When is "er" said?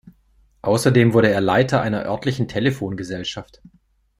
1.29-1.41